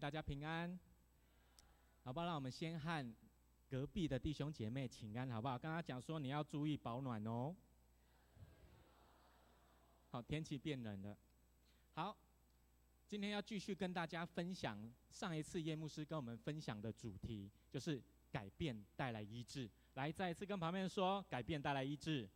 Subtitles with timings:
[0.00, 0.80] 大家平安，
[2.04, 2.24] 好不好？
[2.24, 3.14] 让我们先和
[3.68, 5.58] 隔壁的弟兄姐妹请安，好不好？
[5.58, 7.54] 跟他讲说你要注意保暖哦。
[10.08, 11.14] 好，天气变冷了。
[11.92, 12.16] 好，
[13.06, 19.70] 今天要继续跟大家分享上一次叶牧师跟我们分享的主题，就是改变带来医治。
[19.94, 22.26] 来，再一次跟旁边说，改变带来医治。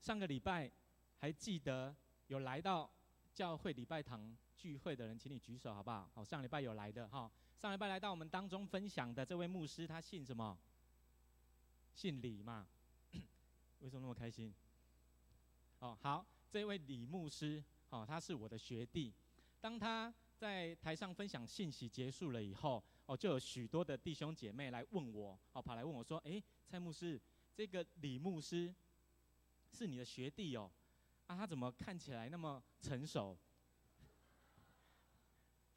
[0.00, 0.72] 上个礼拜
[1.18, 1.94] 还记得
[2.28, 2.90] 有来到
[3.34, 6.10] 教会礼拜堂聚会的人，请你举手好不好？
[6.14, 7.30] 好，上礼拜有来的哈。
[7.58, 10.58] 上礼拜来到我们当中分享的这位牧师，他姓什么？
[11.94, 12.66] 姓李嘛？
[13.80, 14.54] 为什么那么开心？
[15.78, 19.14] 哦，好，这位李牧师，哦，他是我的学弟。
[19.60, 27.20] 当他在台上分享信息结束了以后，哦，就有许多的弟兄姐妹来问我，哦，跑来问我说：“哎，蔡牧师，
[27.54, 28.74] 这个李牧师
[29.72, 30.70] 是你的学弟哦？
[31.26, 33.36] 啊，他怎么看起来那么成熟？”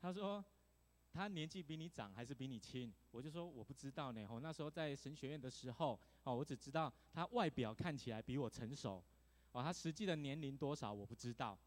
[0.01, 0.43] 他说
[1.11, 4.25] ：“他年纪比你长还是比你轻？”我就说：“我不知道呢。
[4.29, 9.03] 我，那时候在神学院的时候，哦，我只知道他外表看起来比我成熟，
[9.51, 11.59] 哦，他实际的年龄多少我不知道。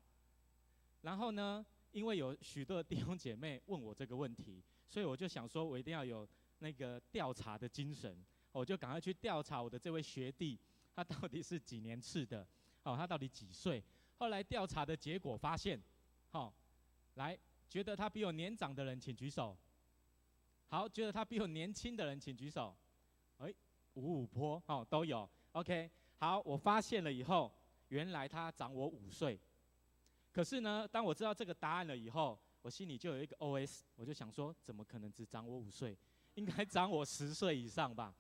[1.02, 6.26] 然后呢，因为有许多弟兄姐妹问我这个问题，所以我就想说，我一定要有
[6.60, 8.16] 那个调查的精神，
[8.52, 10.58] 我就赶快去调查我的这位学弟，
[10.94, 12.46] 他到底是几年次的？
[12.84, 13.84] 哦，他到底几岁？
[14.16, 15.78] 后来调查的结果发现，
[16.30, 16.54] 好，
[17.16, 17.38] 来。”
[17.72, 19.56] 觉得他比我年长的人，请举手。
[20.68, 22.76] 好，觉得他比我年轻的人，请举手。
[23.38, 23.50] 哎，
[23.94, 25.26] 五五坡哦，都有。
[25.52, 27.50] OK，好，我发现了以后，
[27.88, 29.40] 原来他长我五岁。
[30.32, 35.96] 可是呢，当我知道这个答案了以后，我心里就有一个 OS，我就想说，怎么可能只长我五岁？
[36.34, 38.14] 应该长我十岁以上吧？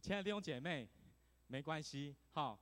[0.00, 0.88] 亲爱的弟兄姐妹，
[1.48, 2.58] 没关系，好，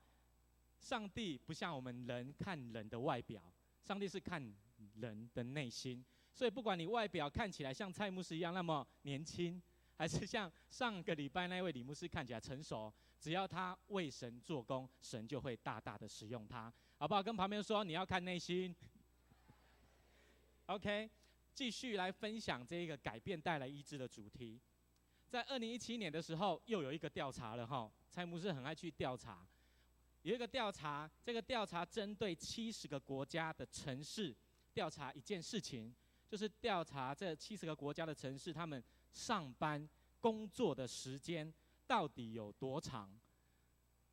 [0.81, 3.41] 上帝不像我们人看人的外表，
[3.85, 4.53] 上帝是看。
[5.01, 9.61] 人的内心，所以不管你外表看起来像蔡牧师一样那么年轻，
[9.97, 17.23] 还是像上个礼拜那位李牧师看起来成熟，只要他为神做工，神就会大大的使用他，好不好？
[17.23, 18.75] 跟旁边说，你要看内心。
[20.67, 21.11] OK，
[21.53, 24.61] 继续来分享这一个改变带来医治的主题。
[25.29, 29.47] 在二零一七年的时候，又有一个调查了哈，蔡牧师很爱去调查，
[30.23, 34.35] 有一个调查，这个调查针对七十个国家的城市。
[34.73, 35.95] 调查一件事情，
[36.29, 38.83] 就是调查这七十个国家的城市，他们
[39.13, 39.89] 上班
[40.21, 41.53] 工作的时间
[41.87, 43.11] 到底有多长？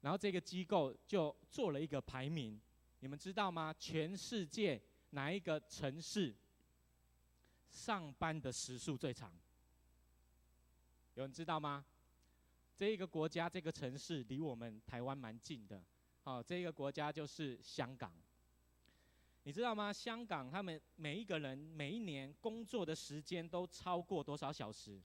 [0.01, 2.59] 然后这个机构就做了一个排名，
[2.99, 3.73] 你们知道吗？
[3.77, 4.81] 全世界
[5.11, 6.35] 哪一个城市
[7.69, 9.31] 上班的时数最长？
[11.15, 11.83] 有人知道吗？
[12.75, 15.83] 这一个国家，这个城市离我们台湾蛮近的，
[16.23, 18.13] 好，这一个国家就是香港。
[19.47, 19.93] 你知道吗？
[19.93, 25.01] 香港他们每一个人每一年工作的时间都超过多少小时？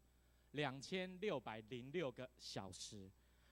[0.51, 3.09] 两千六百零六个小时。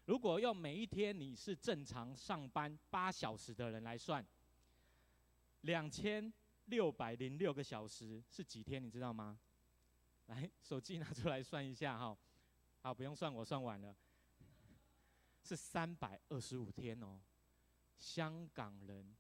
[0.07, 4.27] 如果用每一天你是正常上班八小时的人来算，
[5.61, 6.33] 两千
[6.65, 8.85] 六百零六个小时是几天？
[8.85, 9.39] 你知道吗？
[10.27, 12.19] 来，手机拿出来算一下哈。
[12.81, 13.95] 好，不用算，我算完了，
[15.45, 17.21] 是三百二十五天哦。
[17.97, 19.15] 香港人。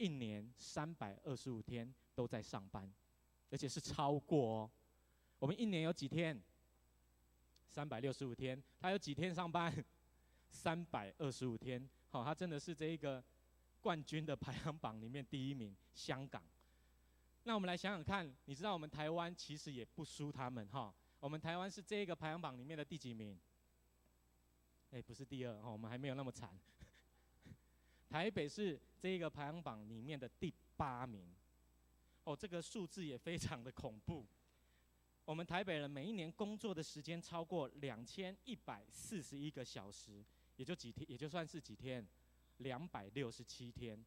[0.00, 2.90] 一年三百二十五天都在上班，
[3.50, 4.70] 而且是超过哦。
[5.38, 6.42] 我们一年有几天？
[7.68, 8.60] 三百六十五天。
[8.80, 9.72] 他有几天上班？
[10.48, 11.86] 三百二十五天。
[12.08, 13.22] 好，他真的是这一个
[13.82, 15.76] 冠军的排行榜里面第一名。
[15.92, 16.42] 香港。
[17.42, 20.94] 那我们来想想看，你知道我们台湾其实也不输他们哈。
[21.18, 23.38] 我们台湾是这个排行榜里面的第几名？
[24.92, 26.58] 哎，不是第二哈，我们还没有那么惨。
[28.10, 31.24] 台北是这个排行榜里面的第八名，
[32.24, 34.26] 哦，这个数字也非常的恐怖。
[35.24, 40.24] 我们台北人每一年工作的时间超过两千一百四十一个小时，
[40.56, 42.04] 也就几天，也就算是几天，
[42.56, 44.04] 两百六十七天，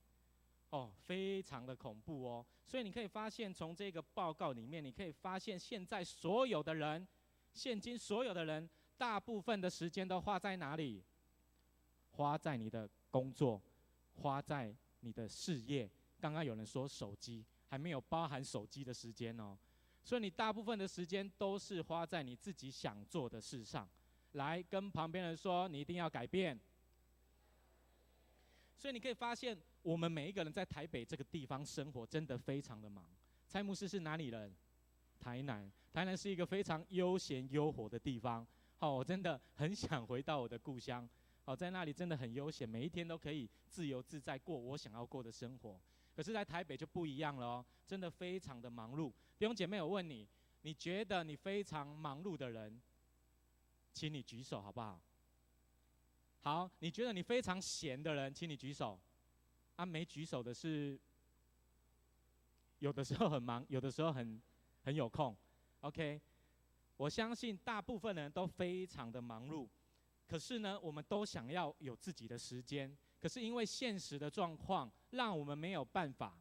[0.71, 2.45] 哦，非常的恐怖哦。
[2.65, 7.07] 所以你可以发现，从这个报告里面，你可以发现，现在所有的人，
[7.53, 11.01] 现今所有的人，大部分的时间都花在哪里？
[12.11, 13.61] 花在你的工作。
[14.13, 15.89] 花在你的事业，
[16.19, 19.57] 刚刚有人说手机还没有包含手机的时间哦，
[20.03, 23.89] 所以你大部分的时间都是花在你自己想做的事上。
[24.33, 26.59] 来跟旁边人说，你一定要改变。
[28.75, 33.05] 所以你可以发现，我们每一个人在台北这个地方生活，真的非常的忙。
[33.47, 34.51] 蔡牧师是哪里人？
[35.19, 35.71] 台南。
[35.91, 38.45] 台南是一个非常悠闲悠活的地方。
[38.77, 41.07] 好，我真的很想回到我的故乡。
[41.45, 45.79] 好，在那里真的很悠闲，每一天都可以自由自在过我想要过的生活。
[46.15, 49.11] 可是，在台北就不一样了哦，真的非常的忙碌。
[49.37, 50.27] 弟兄姐妹，我问你，
[50.61, 52.81] 你觉得你非常忙碌的人，
[53.91, 55.01] 请你举手好不好？
[56.41, 58.97] 好，你觉得你非常闲的人，请你举手。
[59.75, 60.97] 啊，没举手的是，
[62.79, 64.41] 有的时候很忙，有的时候很
[64.83, 65.35] 很有空。
[65.81, 66.21] OK，
[66.95, 69.67] 我相信大部分人都非常的忙碌，
[70.27, 72.95] 可是呢，我们都想要有自己的时间。
[73.19, 76.37] 可是因为现实的状况，让我们没有办法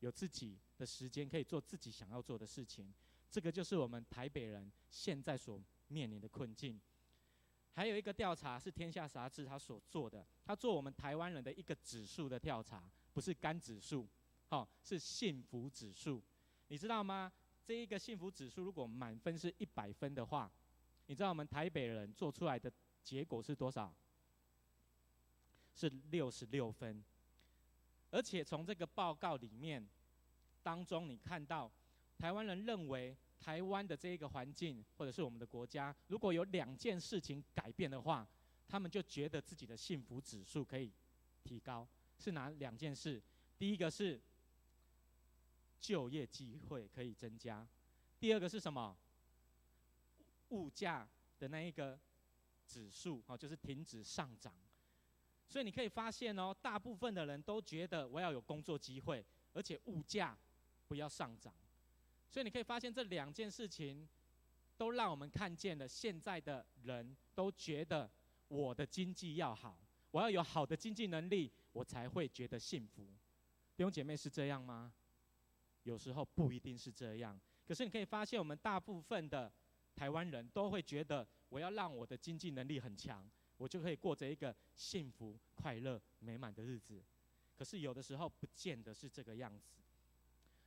[0.00, 2.92] 有自己的时间，可以做自己想要做的事情。
[3.30, 6.80] 这个就是我们台北人现在所面临的困境。
[7.74, 14.08] 还有一个调查是《天下杂志》他所做的，他做我们台湾人的一个指数的调查，不是干指数，
[14.48, 16.22] 好，是幸福指数。
[16.68, 17.32] 你知道吗？
[17.64, 20.52] 这一个幸福指数如果满分是一百分的话，
[21.06, 22.72] 你知道我们台北人做出来的
[23.04, 23.94] 结果是多少？
[25.76, 27.04] 是六十六分，
[28.10, 29.84] 而且从这个报告里面
[30.62, 31.70] 当中，你看到
[32.16, 38.26] 台湾人认为台湾的这一个环境，或者是我们的国家，如果有两件事情改变的话，
[38.68, 40.92] 他们就觉得自己的幸福指数可以
[41.42, 41.86] 提高。
[42.18, 43.20] 是哪两件事？
[43.58, 44.20] 第一个是
[45.80, 47.66] 就业机会可以增加，
[48.20, 48.96] 第二个是什么？
[50.50, 51.08] 物价
[51.40, 51.98] 的那一个
[52.66, 54.52] 指数啊，就是停止上涨。
[55.48, 60.36] 所以你可以发现哦，大部分的人都觉得我要有工作机会，而且物价
[60.88, 61.54] 不要上涨。
[62.30, 64.08] 所以你可以发现这两件事情，
[64.76, 68.10] 都让我们看见了现在的人都觉得
[68.48, 69.78] 我的经济要好，
[70.10, 73.04] 我要有好的经济能力，我才会觉得幸福。
[73.76, 74.92] 弟兄姐妹是这样吗？
[75.84, 77.38] 有时候不一定是这样。
[77.68, 79.52] 可是你可以发现，我们大部分的
[79.94, 83.24] 台湾人都会觉得我要让我的经济能力很强。
[83.56, 87.00] 我就可以过着一个幸福、快乐、美满的日子，
[87.56, 89.76] 可是有的时候不见得是这个样子。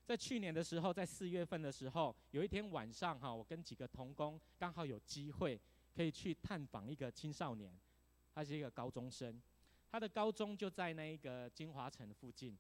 [0.06, 5.60] 在去年的时候，在四月份的时候，有一天晚上哈，我跟几个同工刚好有机会
[5.94, 7.78] 可以去探访一个青少年，
[8.34, 9.38] 他是一个高中生，
[9.92, 12.58] 他的高中就在那一个金华城附近，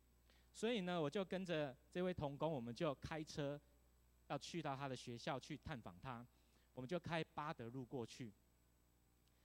[0.53, 3.57] 所以呢，我就跟着这位同工，我们就开车
[4.27, 6.27] 要去到他的学校去探访他，
[6.77, 8.31] 我们就开八德路过去。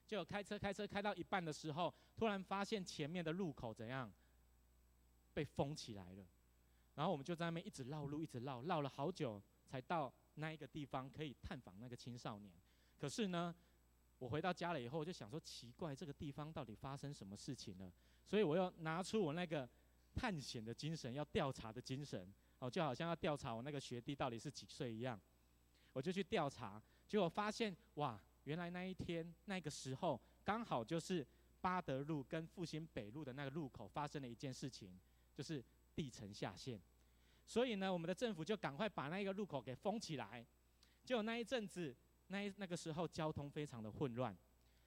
[0.07, 4.13] 就开车开车开到一半的时候，突然发现前面的路口怎样
[5.33, 6.27] 被封起来了，
[6.95, 12.53] 然后我们就在那边一直绕路，一直绕，绕了好久才到那一个地方可以探访那个青少年。
[12.99, 13.55] 可是呢，
[14.19, 17.91] 我回到家了以后，我就想说奇怪，这个地方到底发生什么事情了？
[18.27, 19.67] 所以我又拿出我那个
[20.15, 25.19] 探险的精神，要调查的精神，哦，就好像要调查我那个学弟到底是几岁一样，
[25.95, 26.83] 我就去调查，
[27.13, 28.19] 结果发现哇。
[28.45, 31.25] 原来那一天那个时候，刚好就是
[31.61, 34.99] 八德路跟复兴北路的那个路口发生了一件事情，
[35.33, 35.63] 就是
[35.95, 36.81] 地层下陷。
[37.47, 40.45] 所以呢，我们的政府就赶快把那个路口给封起来。
[41.05, 41.95] 结果那一阵子，
[42.29, 44.35] 那那个时候交通非常的混乱。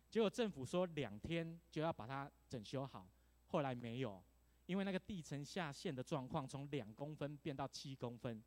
[0.10, 3.08] 结果政府说两天就要把它整修好，
[3.48, 4.22] 后来没有，
[4.66, 8.44] 因为那个地层下陷的状况从两公分变到七公分。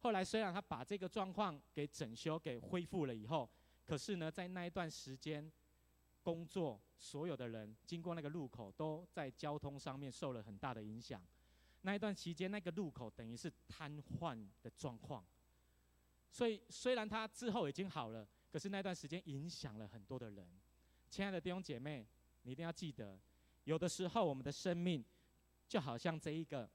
[0.00, 3.48] 后来虽然他把这个状况给整修给恢复了以后，
[3.84, 5.50] 可是呢，在那一段时间，
[6.22, 11.20] 工作所有的人经过那个路口，都在交通上面受了很大的影响。
[11.82, 15.24] 那一段期间，那个路口等于是瘫痪的状况。
[16.30, 20.46] 所以，虽然他之后已经好了，可是那段时间影响了很多的人。
[21.10, 22.06] 亲爱的弟兄姐妹，
[22.42, 23.18] 你一定要记得，
[23.64, 25.04] 有的时候我们的生命
[25.66, 26.68] 就好像这一个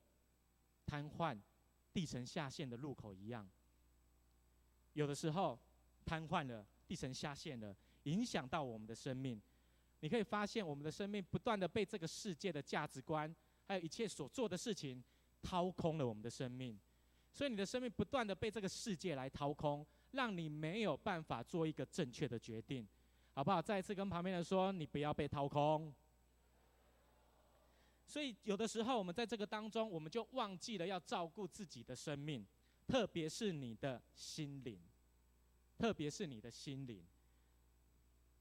[0.86, 1.38] 瘫痪、
[1.94, 3.48] 地层下陷的路口一样，
[4.94, 5.60] 有的时候
[6.06, 6.66] 瘫痪了。
[6.86, 9.42] 地层下陷了，影响到我们的生命。
[10.02, 13.34] 你可以发现，我们的生命不断的被这个世界的价值观，
[13.66, 15.02] 还有一切所做的事情
[15.42, 16.78] 掏空了我们的生命。
[17.32, 22.86] 所以你的生命不断的被这个世界来掏空，让你没有办法做一个正确的决定，
[23.34, 23.62] 好不好？
[23.62, 25.92] 再一次跟旁边人说，你不要被掏空。
[28.06, 32.46] 所以有的时候，我们在这个当中，我们就忘记了要照顾自己的生命，
[32.88, 34.80] 特别是你的心灵。
[35.76, 37.04] 特别是你的心灵，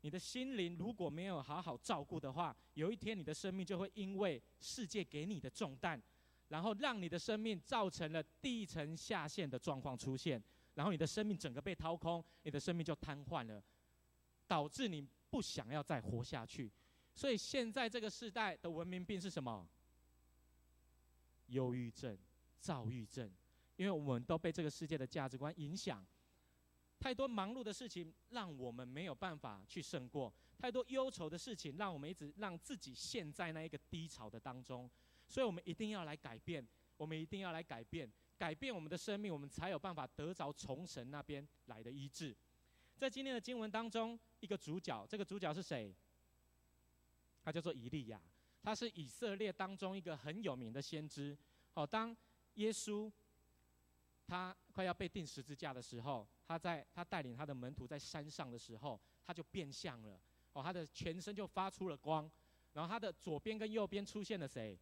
[0.02, 6.00] 你的心灵如果没有好好照顾的话，有一天你的生命就会因为世界给你的重担，
[6.48, 10.40] 然后让你的生命造成了地层下陷的状况出现，
[10.74, 13.60] 然后你的生命整个被掏空，你的生命就瘫痪了，
[14.46, 16.70] 导致你不想要再活下去。
[17.14, 19.66] 所以现在这个时代的文明病是什么？
[21.48, 22.16] 忧郁症、
[22.60, 23.30] 躁郁症，
[23.76, 26.04] 因为我们都被这个世界的价值观影响。
[26.98, 34.88] 太多忙碌的事情让我们没有办法去胜过，太多忧愁的事情让我们一直让自己陷在那一个低潮的当中。
[35.28, 36.66] 所以我们一定要来改变，
[36.96, 42.34] 我们一定要来改变，改变我们的生命，我们才有办法得着从神那边来的医治。
[42.96, 45.92] 在今天的经文当中，一个主角，这个主角是谁？
[47.42, 48.20] 他叫做以利亚，
[48.62, 51.36] 他是以色列当中一个很有名的先知。
[51.74, 52.16] 哦，当
[52.54, 53.10] 耶稣
[54.26, 60.20] 他快要被钉十字架的时候，他在他带领他的门徒在山上的时候，他就变相了。
[60.52, 62.30] 哦，他的全身就发出了光，
[62.74, 64.78] 然后他的左边跟右边出现了谁？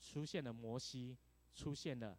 [0.00, 1.16] 出现了摩西，
[1.54, 2.18] 出现了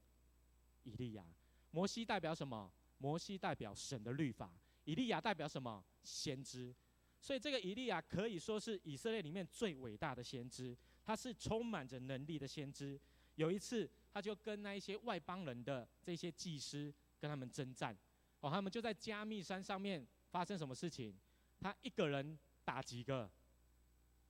[0.83, 1.25] 以利亚。
[1.71, 2.71] 摩西代表什么？
[2.97, 4.49] 摩西代表神的律法。
[4.85, 5.83] 以利亚代表什么？
[6.03, 6.73] 先知。
[7.21, 12.99] 所以这个以利亚可以说是以色列里面最伟大的先知，他是充满着能力的先知。
[13.35, 17.97] 有一次，他就跟那一些外邦人的这些祭司跟他们征战，
[18.39, 21.13] 哦，他们就在加密山上面发生什么事情？
[21.59, 23.29] 他一个人打几个？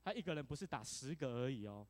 [0.03, 1.85] 他一个人不是打十个而已哦，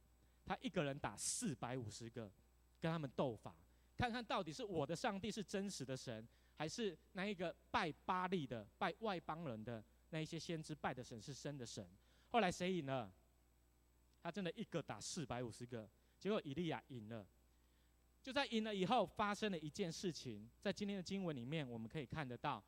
[0.46, 2.32] 他一个人打四百五十个，
[2.80, 3.56] 跟他们斗法，
[3.96, 6.28] 看看到底是我的上帝是真实的神。
[6.58, 9.84] 还是那一个拜巴力的、拜外邦人的
[10.16, 11.86] 那一些先知拜的神是生的神？
[12.30, 13.12] 后来谁赢了？
[14.24, 15.90] 他真的一个打四百五十个，
[16.22, 17.28] 结果以利亚赢了。
[18.24, 22.64] 就在赢了以后，发生了一件事情，在今天的经文里面我们可以看得到，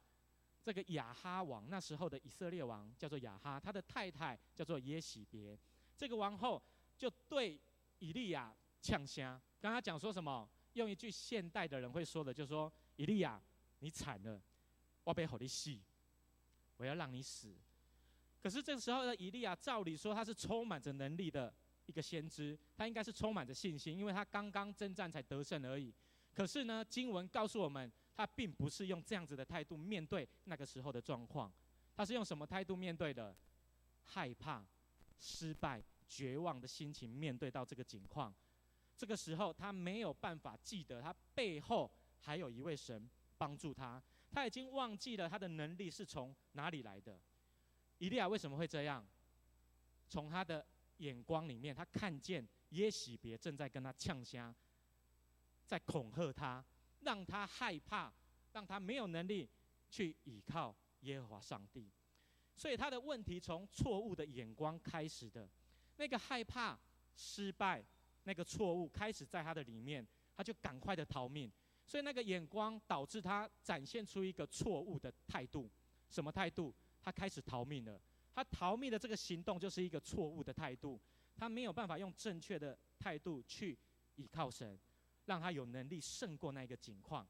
[0.61, 5.57] 这个亚哈王那时候的以色列王叫做亚哈，他的太太叫做耶洗别，
[5.95, 6.61] 这个王后
[6.97, 7.57] 就对
[7.99, 10.49] 以利亚呛声，跟他讲说什么？
[10.73, 13.41] 用一句现代的人会说的，就是说以利亚。
[13.79, 14.41] 你惨了，
[15.03, 15.83] 我被好的戏，
[16.77, 17.55] 我要让你死。
[18.41, 21.53] 可是这个时候的以利亚，照理说他是充满着能力的
[21.85, 25.93] 一个先知，他应该是充满着信心，因为他刚刚征战才得胜而已。
[26.33, 31.51] 可是呢，经文告诉我们，他并不是用这样子的态度面对那个时候的状况，
[31.95, 33.35] 他是用什么态度面对的？
[34.03, 34.65] 害怕、
[35.19, 38.33] 失败、绝望的心情面对到这个境况。
[38.95, 43.09] 这个时候，他没有办法记得他背后还有一位神。
[43.39, 47.19] 帮助他，他已经忘记了他的能力是从哪里来的。
[47.97, 49.05] 以利亚为什么会这样？
[50.09, 50.65] 从他的
[50.97, 54.55] 眼光里面，他看见耶洗别正在跟他呛声，
[55.65, 56.63] 在恐吓他，
[57.01, 58.13] 让他害怕，
[58.53, 59.49] 让他没有能力
[59.89, 61.91] 去倚靠耶和华上帝。
[62.55, 65.49] 所以他的问题从错误的眼光开始的，
[65.97, 66.79] 那个害怕
[67.15, 67.83] 失败，
[68.23, 71.51] 那个错误开始在他的里面，他就赶快的逃命。
[71.87, 75.71] 所以那个眼光导致他展现出一个错误的态度，
[76.09, 76.75] 什么态度？
[77.01, 77.99] 他开始逃命了。
[78.33, 80.99] 他逃命的这个行动就是一个错误的态度。
[81.33, 83.77] 他没有办法用正确的态度去
[84.15, 84.77] 倚靠神，
[85.25, 87.25] 让他有能力胜过那个境况。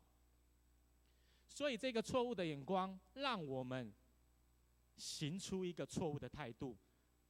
[1.48, 3.94] 所以这个错误的眼光，让我们
[4.98, 6.76] 行出一个错误的态度，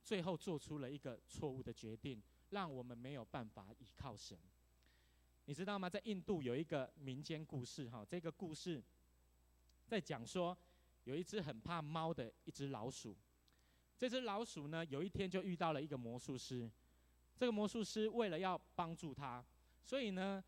[0.01, 4.39] 最后做出了一个错误的决定，让我们没有办法倚靠神。
[5.47, 5.89] 你知道吗？
[5.89, 8.83] 在印度有一个民间故事，哈，这个故事
[9.85, 10.55] 在讲说，
[11.05, 13.15] 有一只很怕猫的一只老鼠。
[13.97, 16.69] 这只老鼠呢，有一天就遇到了一个魔术师。
[17.37, 19.41] 这个魔术师为了要帮助他，
[19.81, 20.43] 所以呢，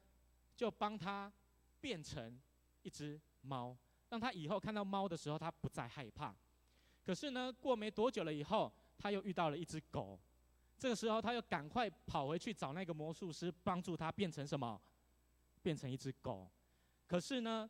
[0.58, 1.32] 就帮他
[1.80, 2.38] 变成
[2.82, 3.74] 一只猫，
[4.10, 6.36] 让他以后看到猫的时候，他不再害怕。
[7.06, 10.20] 可是呢，过没多久了以后，他又遇到了一只狗。
[10.78, 14.80] 这个时候，他又赶快跑回去找那个魔术师，帮助他变成什么？
[15.62, 16.50] 变成一只狗。
[17.08, 17.70] 可是呢，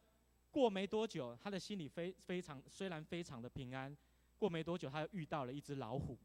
[0.52, 3.96] 过没多久，他的心里非非常虽然非常的平安。
[4.38, 6.18] 过没多久，他又遇到了一只老虎。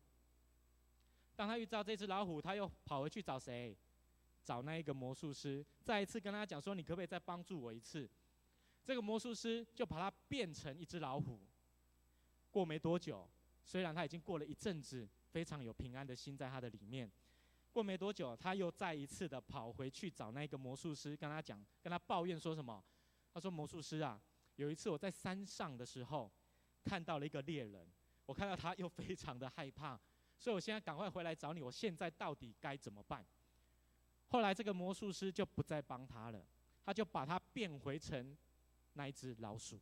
[1.35, 3.76] 当他遇到这只老虎，他又跑回去找谁？
[4.44, 8.09] 找那一个魔术师，再一次跟他讲说：“你可不可以再帮助我一次？”
[8.85, 11.40] 这个魔术师就把他变成一只老虎。
[12.50, 13.28] 过没多久，
[13.64, 15.09] 虽然他已经过了一阵子。
[15.35, 17.11] 非常有平安的心在他的里面。
[17.75, 22.83] 过没多久，他又再一次的跑回去找那个魔术师，跟他讲，跟他抱怨说什么？
[23.33, 24.23] 他说：“魔术师啊，
[24.54, 26.31] 有一次我在山上的时候，
[26.85, 27.87] 看到了一个猎人，
[28.26, 30.00] 我看到他又非常的害怕，
[30.38, 31.61] 所以我现在赶快回来找你。
[31.61, 33.26] 我现在到底该怎么办？”
[34.31, 36.47] 后来这个魔术师就不再帮他了，
[36.85, 38.37] 他就把他变回成
[38.93, 39.81] 那一只老鼠，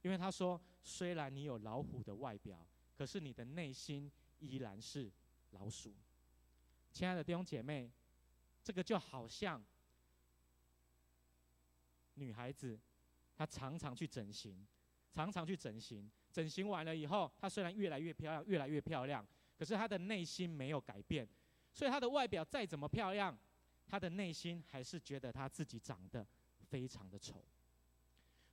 [0.00, 2.66] 因为他说：“虽然你有老虎的外表，
[2.96, 4.10] 可是你的内心。”
[4.42, 5.08] 依然是
[5.52, 5.94] 老鼠，
[6.92, 7.90] 亲爱的弟兄姐妹，
[8.62, 9.64] 这个就好像
[12.14, 12.78] 女孩子，
[13.34, 14.66] 她常常去整形，
[15.10, 19.26] 常常去整形，整形完了以后，她虽然越来越漂亮，越来越漂亮，
[19.58, 21.26] 可是她的内心没有改变，
[21.72, 23.36] 所以她的外表再怎么漂亮，
[23.86, 26.26] 她的内心还是觉得她自己长得
[26.68, 27.42] 非常的丑。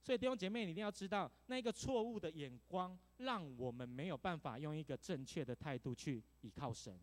[0.01, 6.97] 所以弟兄姐妹，你一定要知道，那个错误的眼光，让我们没有办法用一个正确的态度去依靠神。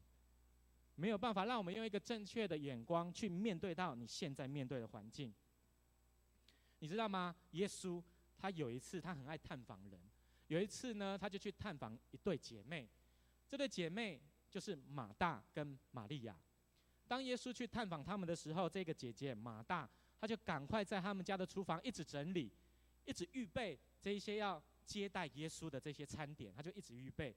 [0.96, 5.32] 没有办法让我们用一个正确的眼光去面对到你现在面对的环境。
[6.80, 7.34] 你知道吗？
[7.52, 8.02] 耶稣
[8.36, 10.00] 他有一次他很爱探访人，
[10.48, 12.88] 有一次呢，他就去探访一对姐妹，
[13.48, 16.36] 这对姐妹就是马大跟玛利亚。
[17.08, 19.88] 当耶稣去探访他们的时候，这个姐姐马大，
[20.20, 22.52] 她就赶快在他们家的厨房一直整理，
[23.04, 27.34] 一直预备这一些要接待耶稣的这些餐点，她就一直预备。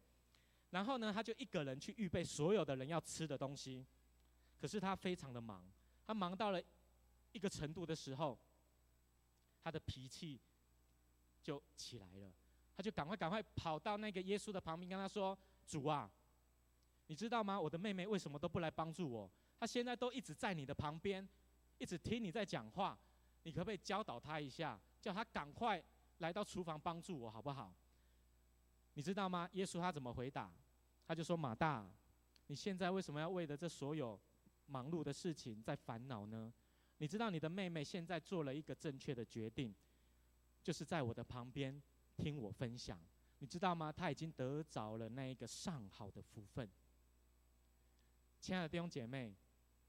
[0.71, 3.85] 然后呢，他就一个人去预备所有的人要吃的东西。
[4.59, 5.63] 可是他非常的忙，
[6.05, 6.61] 他忙到了
[7.31, 8.37] 一个程度的时候，
[9.63, 10.39] 他的脾气
[11.41, 12.31] 就起来了。
[12.75, 16.09] 他就赶快赶快跑到那个耶稣的旁边，跟他说：“主啊，
[17.07, 17.59] 你知道吗？
[17.59, 21.27] 我的妹妹为什么都不来帮助我？”她现在都一直在你的旁边，
[21.77, 22.97] 一直听你在讲话，
[23.43, 25.83] 你可不可以教导她一下，叫她赶快
[26.19, 27.73] 来到厨房帮助我，好不好？
[28.99, 29.47] 你知道吗？
[29.53, 30.51] 耶稣他怎么回答？
[31.07, 31.89] 他就说：“马大，
[32.47, 34.19] 你现在为什么要为了这所有
[34.65, 36.53] 忙碌的事情在烦恼呢？
[36.97, 39.73] 你知道你的妹妹现在做了一个正确的决定，
[40.61, 41.81] 就是在我的旁边
[42.17, 42.99] 听我分享，
[43.37, 43.89] 你知道吗？
[43.89, 46.69] 她已经得着了那一个上好的福分。”
[48.41, 49.33] 亲爱的弟兄姐妹。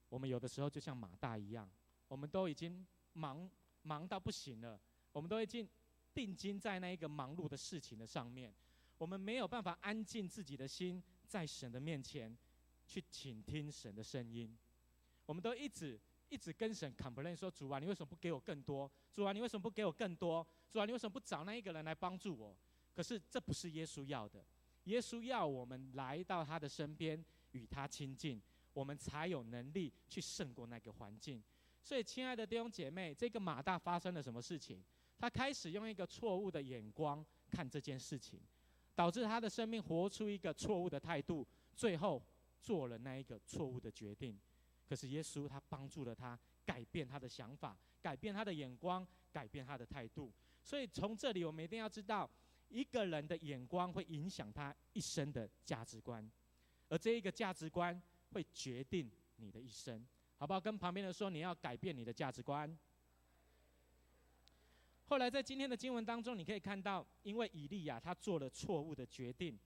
[0.08, 1.68] 我们有的时候就像马大一样，
[2.06, 3.50] 我们都已经忙
[3.82, 5.68] 忙到不行了，我们都已经
[6.14, 8.54] 定睛在那一个忙碌的事情的上面，
[9.00, 12.36] 我们没有办法安静自己的心，在神的面前
[12.86, 14.54] 去倾听神的声音。
[15.24, 18.92] 我们都一直一直跟神 complain 说：“主啊，你为什么不给我更多？
[19.10, 20.46] 主啊，你为什么不给我更多？
[20.68, 22.54] 主啊，你为什么不找那一个人来帮助我？”
[22.92, 24.44] 可是这不是耶稣要的，
[24.84, 28.42] 耶稣要我们来到他的身边，与他亲近。
[28.74, 31.42] 我们才有能力去胜过那个环境。
[31.82, 34.84] 所以，亲爱的弟兄姐妹，这个马大发生了什么事情？
[35.18, 38.40] 他开始用一个错误的眼光看这件事情，
[39.00, 42.22] 导致他的生命活出一个错误的态度，最后
[42.60, 44.38] 做了那一个错误的决定。
[44.86, 50.30] 可是耶稣他帮助了他改变他的想法，改变他的眼光，改变他的态度。
[50.62, 52.28] 所以从这里我们一定要知道，
[52.68, 56.30] 一个人的眼光会影响他一生的价值观，
[56.90, 57.98] 而这一个价值观。
[58.32, 60.06] 会决定你的一生，
[60.38, 60.60] 好不好？
[60.60, 62.78] 跟旁边的说，你要改变你的价值观。
[65.10, 69.58] 后来在今天的经文当中，你可以看到，因为以利亚他做了错误的决定，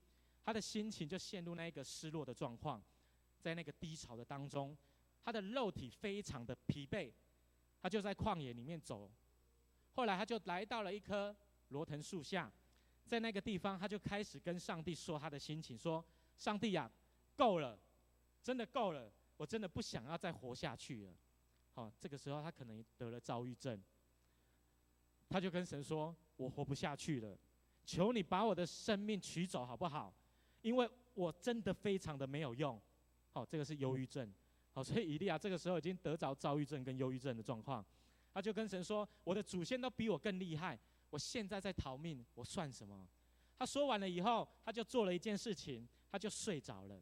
[0.43, 2.83] 他的心情就陷入那一个失落的状况，
[3.39, 4.75] 在那个低潮的当中，
[5.23, 7.13] 他的肉体非常的疲惫，
[7.79, 9.07] 他就在旷野里面走。
[9.93, 11.35] 后来他就来到了一棵
[11.67, 12.51] 罗藤树下，
[13.05, 16.03] 在那个地方，他就开始跟上帝说他的心情，说
[16.35, 16.91] ：“上帝呀，
[17.35, 17.79] 够了。”
[18.41, 21.13] 真的够了，我真的不想要再活下去了。
[21.75, 23.79] 好，这个时候他可能得了躁郁症，
[25.29, 27.37] 他就跟神说：“我活不下去了，
[27.85, 30.13] 求你把我的生命取走好不好？
[30.61, 32.79] 因为我真的非常的没有用。”
[33.31, 34.33] 好，这个是忧郁症。
[34.73, 37.85] 好，所以以利亚这个时候已经得着躁郁症跟忧郁症的状况，
[38.33, 43.07] 他就跟神说：“我的祖先都比我更厉害，我现在在逃命，我算什么？”
[43.57, 47.01] 他说完了以后，他就做了一件事情，他就睡着了。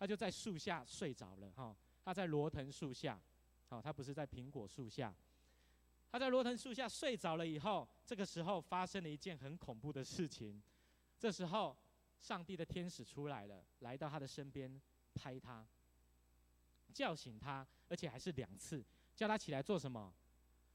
[0.00, 3.20] 他就在树下睡着了，哈，他在罗藤树下，
[3.66, 5.12] 好，他不是在苹果树下，
[6.10, 10.62] 他在罗藤树下睡着了以后，这个时候发生了一件很恐怖的事情，
[11.18, 11.76] 这时候
[12.18, 14.80] 上帝的天使出来了，来到他的身边，
[15.14, 15.66] 拍他，
[16.92, 20.12] 叫醒他，而且还是两次，叫他起来做什么？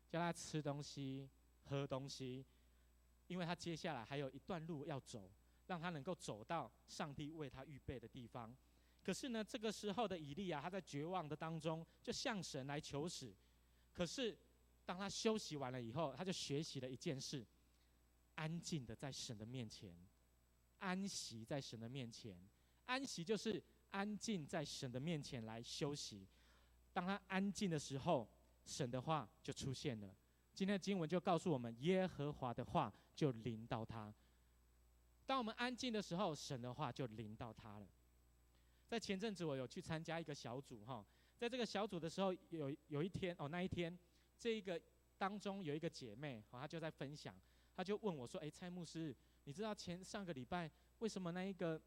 [0.10, 1.28] 叫他吃东西、
[1.64, 2.46] 喝东西，
[3.26, 5.32] 因为他接下来还有一段路要走，
[5.66, 8.56] 让他能够走到上帝为他预备的地方。
[9.04, 13.36] 可是呢，这个时候的以利亚，他在绝望的当中，就向神来求死。
[13.92, 14.38] 可是，
[14.86, 17.46] 当他休息完了以后，他就学习了一件事：
[18.36, 19.96] 安静的在神的面前，
[20.80, 22.38] 安息在神的面前。
[22.86, 26.28] 安息就是安静在神的面前来休息。
[26.92, 28.30] 当他安静的时候，
[28.66, 30.14] 神的话就出现了。
[30.54, 34.14] 今天的经文就告诉我们，耶和华的话就临到他。
[35.26, 37.88] 当我们安静的时候，神的话就临到他了。
[38.86, 41.04] 在前阵子，我有去参加一个小组哈，
[41.38, 43.98] 在这个小组的时候，有有一天哦，那一天，
[44.44, 44.78] 这一个
[45.18, 47.34] 当中有一个姐妹，哦，她就在分享，
[47.74, 51.82] 她就问我说：“哎，蔡牧师，你知道前上个礼拜为什么那一个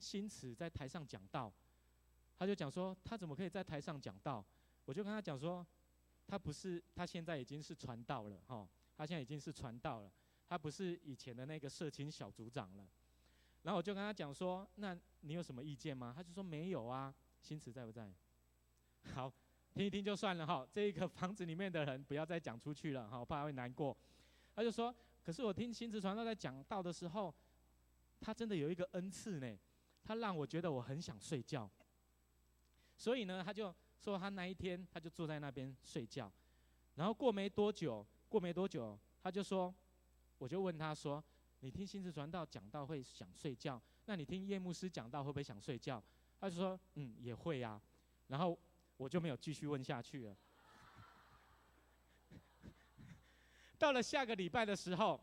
[0.00, 1.52] 新慈在台上讲道？”
[2.36, 4.44] 她就讲说：“他怎么可以在台上讲道？”
[4.84, 5.64] 我就跟她讲说
[6.26, 10.12] ：“他不是，他现在已经是传道了哈，他现在已经是传道了，
[10.48, 12.84] 他不是以前的那个社青小组长了。”
[13.62, 18.12] 然后我就跟他讲说：“那你有什么意见吗？”他就说：“没有啊。”新慈在不在？
[19.14, 19.32] 好，
[19.74, 20.66] 听一听就算了哈。
[20.70, 23.96] 这一个房子里面的人不要再讲出去了哈，我怕他会难过。
[24.54, 27.34] 他就说：“可是我听新慈传道在讲道的时候，
[28.20, 29.58] 他真的有一个恩赐呢，
[30.04, 31.68] 他让我觉得我很想睡觉。
[32.98, 36.30] 所以呢，他就说他那一天他就坐在那边睡觉，
[36.96, 39.74] 然后过没多久，过没多久，他就说，
[40.38, 41.24] 我就问他说，
[41.60, 46.02] 你听心志传道讲道会想睡觉，那你听叶牧师讲道会不会想睡觉？
[46.38, 47.82] 他就说，嗯，也会呀、啊。
[48.28, 48.58] 然后
[49.02, 50.36] 我就没有继续问下去了。
[53.76, 55.20] 到了下个礼拜的时候，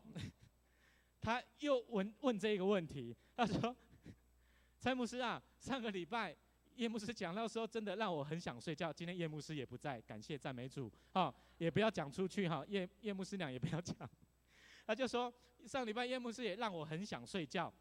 [1.20, 3.74] 他又问问这个问题，他说
[4.78, 6.36] ：“蔡牧师啊，上个礼拜
[6.76, 8.92] 叶牧师讲到说，真的让我很想睡觉。
[8.92, 13.96] 今天叶牧师也不在，感谢赞美主啊，也不要讲出去哈，叶叶牧师俩也不要讲。
[14.86, 15.32] 他就说
[15.64, 17.72] 上礼拜叶牧师也让我很想睡觉。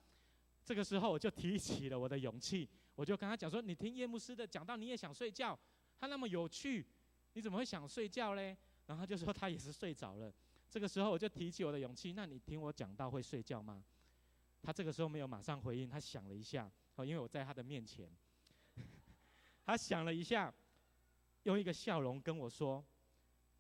[0.64, 5.58] 这个时候我就提起了我的勇气，我就跟他讲说：你听叶牧师的讲到，你也想睡觉？
[6.00, 6.86] 他那么有趣，
[7.34, 8.56] 你怎么会想睡觉嘞？
[8.88, 10.34] 然后就说他也是睡着了。”
[10.70, 13.84] 这个时候我就提起我的勇气，那你听我讲到会睡觉吗？
[14.62, 18.10] 他这个时候没有马上回应，他想了一下，哦，因为我在他的面前，
[19.66, 20.54] 他想了一下，
[21.44, 22.86] 用一个笑容跟我说：“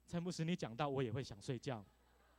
[0.05, 1.83] 陈牧师，你讲到我也会想睡觉。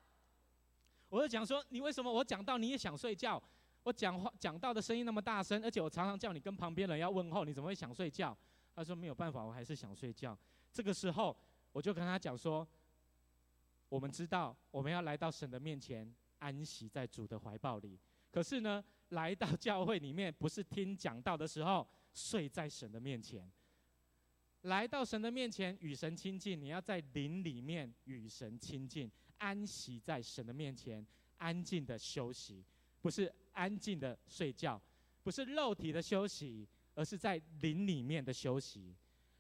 [1.09, 3.43] ”我就讲说：“你为什么我讲到你也想睡觉？
[3.83, 8.37] 我讲话讲到的声音那么大声，而且我常常叫你跟旁边人要问候，你怎么会想睡觉？”
[8.75, 10.39] 他说：“没有办法，我还是想睡觉。”
[10.73, 11.37] 这个时候
[11.73, 12.67] 我就跟他讲说。
[13.91, 17.99] 我们知道，我们要来到神的面前，安息在主的怀抱里。
[18.31, 23.51] 可是呢，来到教会里面，不是听讲道的时候睡在神的面前。
[24.61, 31.05] 来到神的面前与神亲近，你要在灵里面与神亲近，安息在神的面前，
[31.39, 32.65] 安静的休息，
[33.01, 34.81] 不是安静的睡觉，
[35.25, 36.65] 不是肉体的休息，
[37.01, 38.95] 而是在灵里面的休息。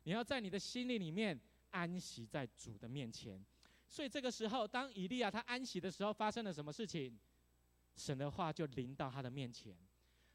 [0.04, 1.38] 你要在你的心灵里面
[1.72, 3.44] 安息在主的面前。
[3.86, 7.20] 所以这个时候，当以利亚他安息的时候，发生了什么事情？
[7.96, 9.76] 神的话就临到他的面前，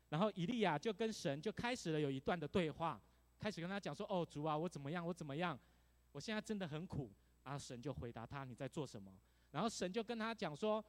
[0.09, 3.01] 然后以利亚就跟神就开始了有一段的对话，
[3.39, 5.03] 开始跟他讲说：“哦，主啊，我怎么样？
[5.03, 5.59] 我怎么样？
[6.11, 7.11] 我现在真的很苦。”
[7.41, 9.11] 啊，神就回答他：“你在做什么？”
[9.49, 10.83] 然后神就跟他讲说，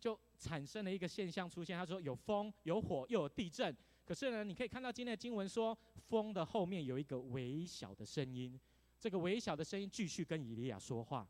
[0.00, 1.76] 就产生了一个现象出现。
[1.76, 3.76] 他说：“有风，有火，又有地震。
[4.06, 8.58] 可是呢，你可以看到今天的经文说，风的后面有一个微小的声音，
[9.00, 11.28] 这个微小的声音继续跟以利亚说话。”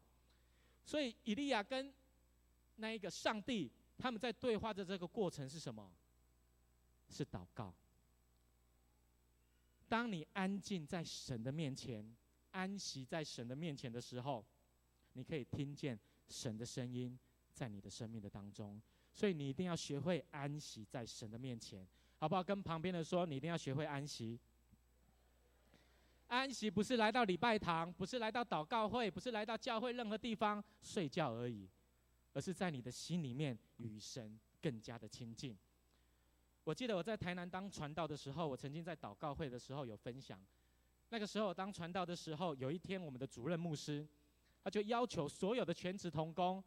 [0.84, 1.92] 所以，以利亚跟
[2.76, 5.90] 那一个上帝，他们在对话的这个过程是什么？
[7.08, 7.74] 是祷告。
[9.88, 12.14] 当你安静在神的面前，
[12.50, 14.44] 安息在神的面前的时候，
[15.14, 17.18] 你可以听见神的声音
[17.54, 18.80] 在你的生命的当中。
[19.12, 21.88] 所以，你一定要学会安息在神的面前，
[22.26, 22.42] 好不好？
[22.42, 24.36] 跟旁边的说，你一定要学会安息。
[26.26, 31.70] 安息不是来到礼拜堂，不是来到祷告会，不是来到教会任何地方睡觉而已，
[32.32, 35.56] 而是在你的心里面与神更加的亲近。
[36.64, 40.44] 我记得我在台南当传道的时候，我曾经在祷告会的时候有分享。
[41.10, 44.04] 那个时候当传道的时候，有一天我们的主任牧师，
[44.64, 46.60] 他就要求所有的全职同工，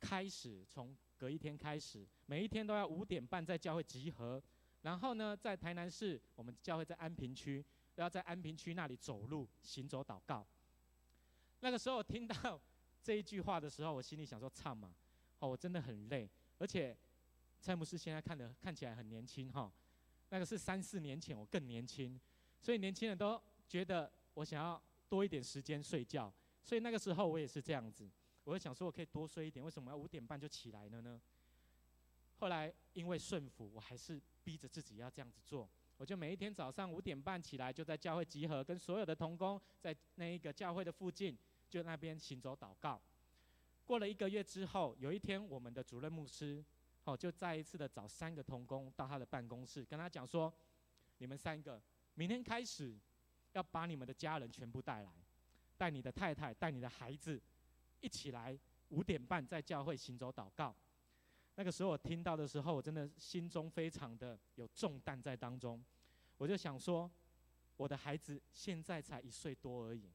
[0.00, 4.42] 开始从隔一天开始，每一天都要五点半在教会集合，
[4.84, 7.64] 然后呢，在台南市我们教会在安平区。
[7.96, 10.44] 都要在安平区那里走路、行走、祷告。
[11.60, 12.60] 那个时候我听到
[13.00, 14.92] 这一句话的时候，我心里想说：“唱嘛，
[15.38, 16.98] 哦，我真的很累。”而且
[17.60, 19.72] 蔡牧师现在看的看起来很年轻哈，
[20.30, 22.20] 那个是三四年前我更年轻，
[22.60, 28.10] 所以年轻人都觉得我想要多一点时间睡觉，所以那个时候我也是这样子，
[28.42, 31.20] 我就想说我可以多睡一点，为什么要五点半就起来了呢？
[32.44, 35.66] 后来因为顺服，我还是逼着自己要这样子做。
[35.96, 41.38] 我就每一天早上五点半起来，就在教会集合，跟所有的同工在那一个教会的附近，
[41.70, 43.00] 就那边行走祷告。
[43.86, 46.62] 过了一个月之后，有一天我们的主任牧师，
[47.04, 50.52] 哦，就再一次的找三个同工到他的办公室，跟他讲说：
[51.16, 51.80] 你们三个
[52.12, 52.94] 明天开始
[53.52, 55.10] 要把你们的家人全部带来，
[55.78, 57.40] 带你的太太，带你的孩子，
[58.02, 58.58] 一起来
[58.90, 60.76] 五点半在教会行走祷告。
[61.56, 65.82] 那个时候我听到的时候，我真的心中非常的有重担在当中。
[66.36, 67.08] 我就想说，
[67.76, 70.10] 我的孩子现在才一岁多而已，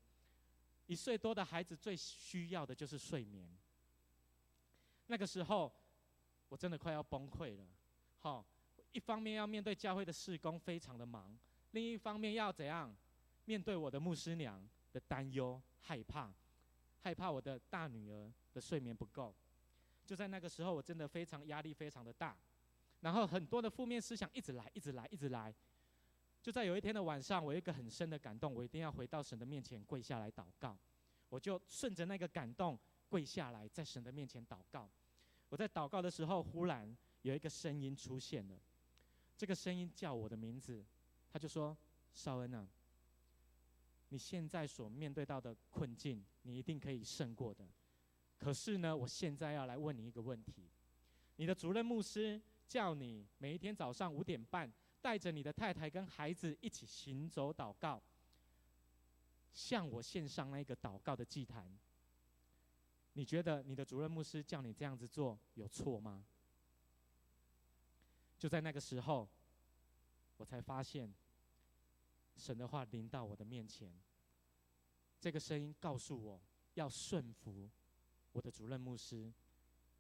[0.85, 3.49] 一岁多的孩子最需要的就是睡眠。
[5.07, 5.71] 那个时候，
[6.49, 7.65] 我真的快要崩溃了。
[8.19, 8.45] 好，
[8.91, 11.39] 一方面要面对教会的事工非常的忙，
[11.71, 12.93] 另一方面要怎样
[13.45, 16.33] 面对我的牧师娘的担忧、害怕，
[16.99, 19.33] 害怕我的大女儿的睡眠不够。
[20.09, 22.35] 就在那个时候，我真的非常压力非常的大，
[23.01, 25.53] 然后很多的负面思想一直来，一直来，一直来。
[26.41, 30.75] 就在有一天的晚上，我有一个很深的感动，我一定要回到神的面前跪下来祷告。
[31.29, 34.89] 我就顺着那个感动跪下来，在神的面前祷告。
[35.49, 38.59] 我在祷告的时候，忽然有一个声音出现了，
[39.37, 40.83] 这个声音叫我的名字，
[41.31, 41.77] 他就说
[42.15, 42.67] ：“绍恩啊，
[44.07, 47.67] 你现在所面对到的困境，你一定可以胜过的。
[48.39, 50.71] 可是呢，我现在要来问你一个问题：
[51.35, 54.71] 你的主任牧师叫你每一天早上五点半，
[55.01, 58.01] 带着你的太太跟孩子一起行走祷告，
[59.53, 61.77] 向我献上那个祷告的祭坛。
[63.13, 66.23] 你觉得你的主任牧师叫你这样子做有错吗？
[68.37, 69.27] 就在那个时候，
[70.37, 71.13] 我才发现，
[72.37, 73.91] 神的话临到我的面前。
[75.19, 76.41] 这个声音告诉我
[76.75, 77.69] 要顺服
[78.31, 79.31] 我的主任牧师，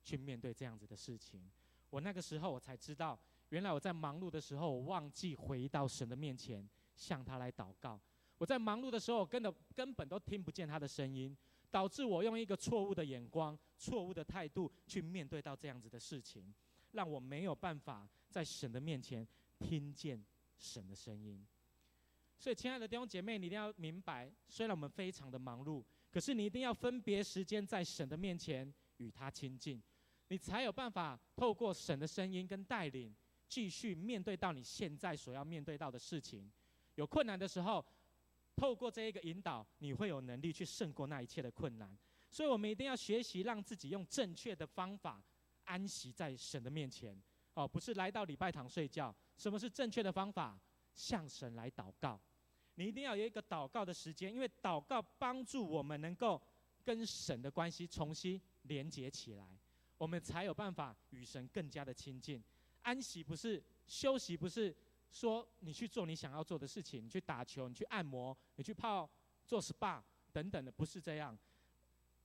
[0.03, 1.41] 去面对这样子的事情。
[1.89, 7.99] 我那个时候我才知道，原来我在忙碌的时候，我忘记回到神的面前，向他来祷告。
[8.37, 11.35] 我在忙碌的时候，根本根本都听不见他的声音，
[11.71, 16.53] 导致我用一个错误的眼光、错误的态度去面对到这样子的事情，
[16.91, 20.23] 让我没有办法在神的面前听见
[20.57, 21.45] 神的声音。
[22.37, 29.81] 所以，亲爱的弟兄姐妹，你一定要明白，虽然我们非常的忙碌，可是你一定要分别时间在神的面前与他亲近，
[30.29, 33.15] 你才有办法透过神的声音跟带领，
[33.47, 36.51] 继续面对到你现在所要面对到的事情。
[36.95, 37.85] 有困难的时候，
[38.55, 41.97] 透过这一个引导，你会有能力去胜过那一切的困难。
[42.31, 45.23] 所以我们一定要学习让自己用正确的方法
[45.63, 47.19] 安息在神的面前。
[47.53, 49.15] 哦，不是来到礼拜堂睡觉。
[49.37, 50.59] 什么是正确的方法？
[50.93, 52.19] 向神来祷告。
[52.79, 56.41] 你一定要有一个祷告的时间，因为祷告帮助我们能够
[56.81, 59.45] 跟神的关系重新连接起来，
[59.97, 62.41] 我们才有办法与神更加的亲近。
[62.83, 64.73] 安息不是休息，不是
[65.11, 69.09] 说你去做你想要做的事情，你去打球，你去按摩，你去泡
[69.45, 71.37] 做 SPA 等等的，不是这样。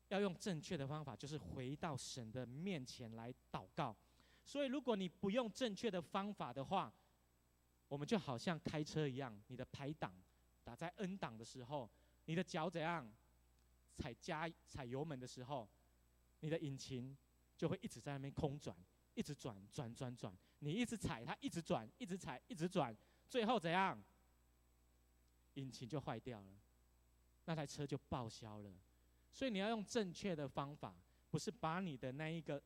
[0.06, 3.96] 要用正确的方法，就是回到神的面前来祷告。
[4.44, 6.94] 所以，如果你不用正确的方法的话，
[7.88, 10.14] 我们就好像开车一样，你的排挡。
[10.74, 11.90] 在 N 档的时候，
[12.24, 13.10] 你的脚怎样
[13.94, 15.68] 踩加踩油门的时候，
[16.40, 17.16] 你的引擎
[17.56, 18.76] 就会一直在那边空转，
[19.14, 20.36] 一直转转转转。
[20.60, 22.96] 你一直踩它，一直转，一直踩，一直转，
[23.28, 24.02] 最后怎样？
[25.54, 26.52] 引擎就坏掉了，
[27.44, 28.72] 那台车就报销了。
[29.30, 30.96] 所以你要用正确的方法，
[31.30, 32.60] 不是把你的那一个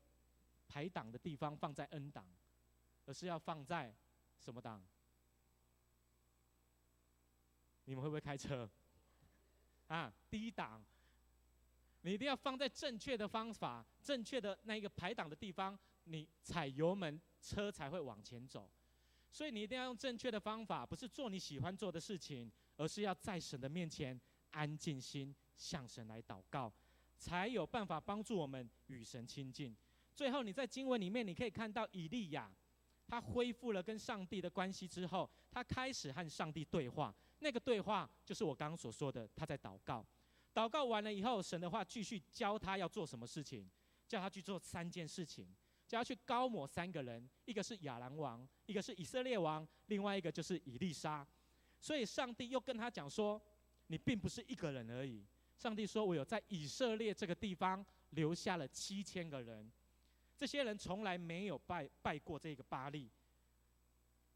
[0.68, 2.27] 排档的地方放在 N 档，
[3.05, 3.94] 而是要放在
[4.38, 4.83] 什么档？
[7.88, 8.68] 你们会不会开车？
[9.87, 10.85] 啊，低档，
[12.03, 18.70] 你一定要放在正确的方法、正确的那一个排档的地方，你踩油门，车才会往前走。
[19.33, 24.20] 所以你一定要用正确的方法，不是做你喜欢做的事情，而是要在神的面前
[24.51, 26.70] 安静心，向神来祷告，
[27.16, 29.74] 才有办法帮助我们与神亲近。
[30.14, 32.53] 最后，你在经文里面你可以看到以利亚，
[33.07, 37.14] 他恢复了跟上帝的关系之后，他开始和上帝对话。
[37.40, 40.05] 那个对话就是我刚刚所说的，他在祷告，
[40.55, 43.68] 祷告完了以后，神的话继续教他要做什么事情，
[44.07, 45.48] 叫他去做三件事情，
[45.87, 51.27] 叫他去膏抹三个人，一个是亚兰王，一个是以色列王，另外一个就是以利沙。
[51.81, 53.40] 所以上帝又跟他讲说，
[53.87, 55.24] 你并不是一个人而已。
[55.57, 59.70] 上帝说，我有在以色列这个地方留下了七千个人，
[60.37, 63.09] 这些人从来没有拜拜过这个巴力。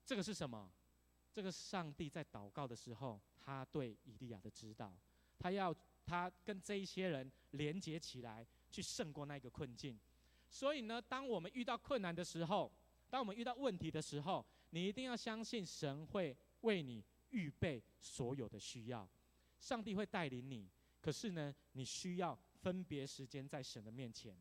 [0.04, 0.70] 这个是什么？
[1.32, 4.94] 这个上帝在祷告的时候，他对以利亚的指导，
[5.38, 9.98] 他要他跟这一些人连接起来，去胜过那个困境。
[10.50, 12.70] 所以呢，当我们遇到困难的时候，
[13.08, 19.08] 当我们遇到问题的时候，你一定要相信神会为你预备所有的需要，
[19.58, 20.70] 上帝会带领你。
[21.00, 24.36] 可是呢，你需要分别时间在神的面前。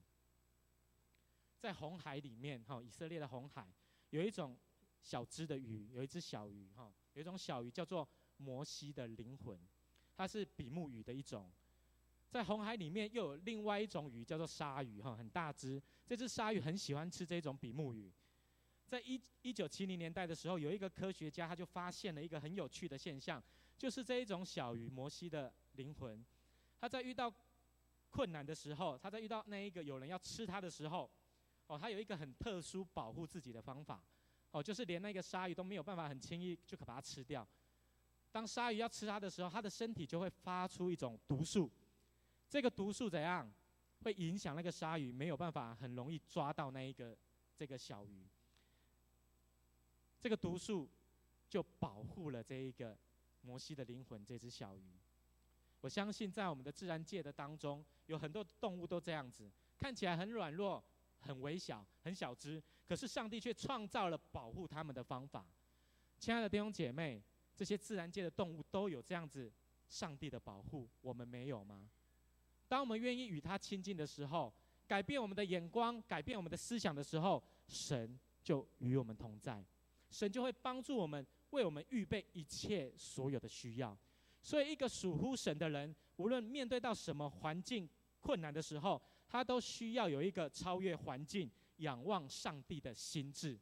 [1.57, 3.73] 在红海里面，哈，以色列的红海
[4.09, 4.59] 有一种。
[5.01, 9.59] 小只的鱼，有一只小鱼哈，有一种小鱼叫做摩西的灵魂，
[10.15, 11.51] 它是比目鱼的一种。
[12.29, 15.81] 在红海里面又有另外一种鱼叫做鲨鱼哈，很大只。
[16.05, 18.11] 这只鲨鱼很喜欢吃这种比目鱼。
[18.87, 23.41] 在一一九七零年代的时候，有一个科学家他就发现了一个很有趣的现象，
[23.77, 26.25] 就是这一种小鱼摩西的灵魂，
[26.79, 27.33] 他在遇到
[28.09, 31.09] 困难的时候，他在遇到那一个有人要吃它的时候，
[31.67, 34.03] 哦，他有一个很特殊保护自己的方法。
[34.51, 37.47] 哦，就是连那个鲨鱼都没有办法很轻易就可把它吃掉。
[38.31, 41.71] 当鲨鱼要吃它的时候，它的身体就会发出一种毒素。
[42.49, 43.51] 这个毒素怎样？
[44.03, 47.17] 会影响那个鲨鱼没有办法很容易抓到那一个
[47.55, 48.25] 这个小鱼。
[50.19, 50.89] 这个毒素
[51.49, 52.97] 就保护了这一个
[53.41, 54.83] 摩西的灵魂，这只小鱼。
[55.79, 60.83] 我相信在我们的自然界的当中，有很多动物都这样子，看起来很软弱。
[61.23, 62.59] 很微小，很小只，
[62.91, 65.45] 可是上帝却创造了保护他们的方法。
[66.19, 67.23] 亲爱的弟兄姐妹，
[67.55, 69.49] 这些自然界的动物都有这样子
[69.87, 71.87] 上帝的保护，我们没有吗？
[72.67, 74.53] 当我们愿意与他亲近的时候，
[74.89, 79.63] 改变我们的眼光，改变我们的思想的时候，神就与我们同在，
[80.09, 83.97] 神就会帮助我们，为我们预备一切所有的需要。
[84.43, 91.49] 所以，一个属乎神的人，无论面对到什么环境困难的时候，他都需要有一个超越环境、
[91.81, 93.59] 仰望上帝的心智。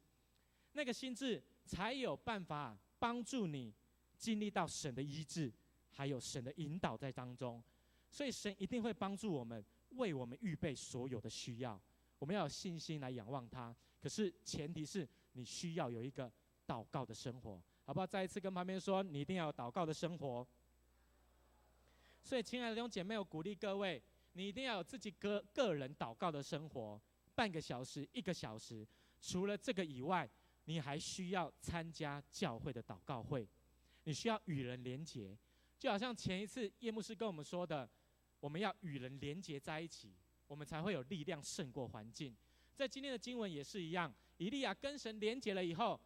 [0.72, 3.74] 那个心智才有办法帮助你
[4.16, 5.52] 经历到神的医治，
[5.90, 7.62] 还有神的引导在当中。
[8.10, 9.64] 所以，神一定会帮助我们。
[9.96, 11.80] 为我们预备所有的需要，
[12.20, 13.74] 我们要有信心来仰望他。
[14.00, 16.30] 可是前提是你需要有一个
[16.64, 18.06] 祷告的生活，好不好？
[18.06, 20.46] 再一次跟旁边说，你一定要有祷告的生活。
[22.22, 24.00] 所以，亲爱的弟兄姐妹，我鼓励各位，
[24.34, 27.00] 你一定要有自己个个人祷告的生活，
[27.40, 28.86] 半个小时、一个小时。
[29.18, 30.28] 除了这个以外，
[30.66, 33.48] 你还需要参加教会的祷告会，
[34.04, 35.34] 你需要与人连结，
[35.78, 37.88] 就好像前一次叶牧师跟我们说的。
[38.40, 40.14] 我们要与人连结在一起，
[40.48, 42.36] 我们才会有力量胜过环境。
[42.74, 45.98] 在今天的经文也是一样，以利亚跟神连结了以后，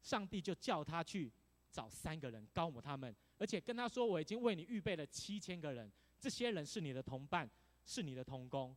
[0.00, 1.30] 上帝就叫他去
[1.70, 7.50] 找三个人，膏抹他们，而且跟他说：“我已经为你预备了七千个人，这些人是你的同伴，
[7.84, 8.74] 是你的同工。”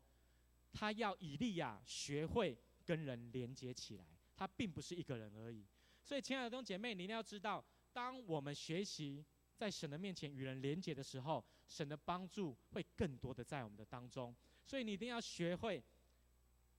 [0.75, 5.65] 他要以利亚学会跟人连接起来，他并不是一个人而已。
[6.03, 9.25] 所以，亲爱的弟兄姐妹，你一定要知道，当我们学习。
[9.57, 14.35] 在神的面前与人连接的时候，神的帮助会更多的在我们的当中。
[14.65, 15.81] 所以你一定要学会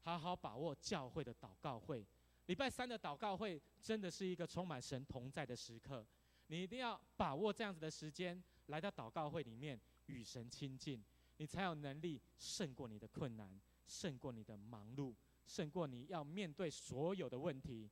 [0.03, 2.07] 好好把握教会的祷告会。
[2.45, 6.07] 礼拜三的祷告会真的是一个充满神同在的时刻，
[6.49, 11.03] 你一定要把握这样子的时间来到祷告会里面与神亲近，
[11.39, 15.15] 你才有能力胜过你的困难，胜过你的忙碌，
[15.47, 17.91] 胜过你要面对所有的问题。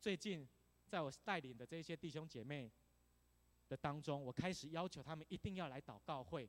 [0.00, 0.48] 最近
[0.86, 2.70] 在我带领的这些弟兄姐妹。
[3.66, 6.46] 的当中，我开始要求他们一定要来祷告会。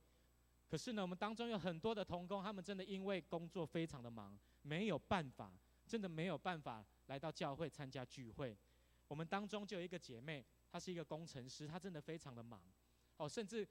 [0.68, 5.58] 可是呢，我们当中有很多的同工，他们真的因为工作非常的忙，没有办法，
[5.88, 8.56] 真的没有办法来到教会参加聚会。
[9.08, 12.62] 我们当中就有一个姐妹，她是一个工程师，她真的非常的忙，
[13.16, 13.66] 哦，甚至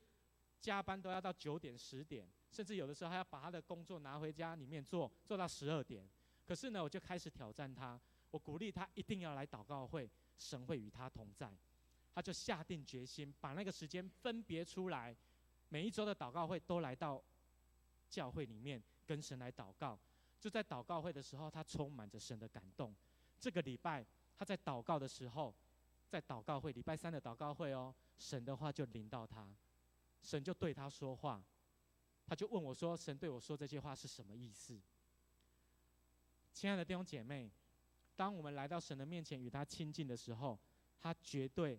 [0.64, 6.08] 加班都要到九点、十点，甚至有的时候还要把他的工作拿回家里面做，做到十二点。
[6.46, 8.00] 可是呢，我就开始挑战他，
[8.30, 11.54] 我鼓励他一定要来祷告会，神会与他同在。
[12.14, 15.14] 他就下定决心，把那个时间分别出来，
[15.68, 17.22] 每一周的祷告会都来到
[18.08, 19.98] 教会里面跟神来祷告。
[20.40, 22.96] 就在祷告会的时候，他充满着神的感动。
[23.38, 25.54] 这个礼拜他在祷告的时候，
[26.08, 29.48] 在祷告会礼拜三的祷告会哦，神的话就临到他，
[30.24, 31.40] 神就对他说话，
[32.26, 34.80] 他就问我说：“神对我说这些话是什么意思？”
[36.52, 37.48] 亲爱的弟兄姐妹，
[38.16, 40.58] 当我们来到神的面前与他亲近的时候，
[40.98, 41.78] 他绝对。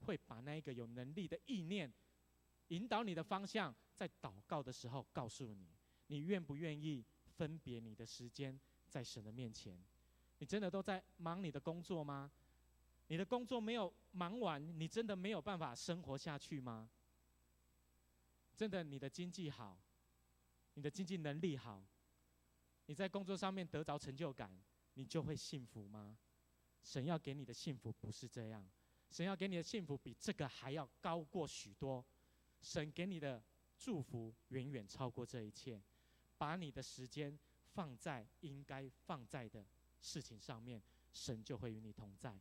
[0.00, 1.90] 会把那一个有能力的意念
[2.68, 5.66] 引导你的方向，在祷告的时候告诉你，
[6.08, 9.82] 你愿不愿意分别你的时间在神的面前？
[10.38, 12.30] 你真的都在忙你的工作吗？
[13.06, 16.90] 你的工作没有忙完，你真的没有办法生活下去吗？
[18.56, 19.78] 真的，你的经济好，
[20.74, 21.84] 你的经济能力好，
[22.86, 24.50] 你在工作上面得着成就感，
[24.94, 26.16] 你就会幸福吗？
[26.82, 28.66] 神要给你的幸福不是这样。
[29.10, 32.04] 神要给你的幸福比这个还要高过许多，
[32.60, 33.42] 神给你的
[33.76, 35.80] 祝福远远超过这一切。
[36.38, 37.38] 把你的时间
[37.72, 39.66] 放在应该放在的
[40.00, 42.32] 事情上面，神就会与你同在。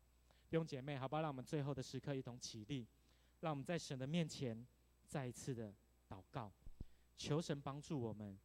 [0.50, 2.88] 弟兄姐妹，好吧，让我们最后的时刻一同起立，
[3.42, 4.66] 让我们在神的面前
[5.08, 5.74] 再一次的
[6.10, 6.52] 祷告，
[7.18, 8.38] 求神帮助我们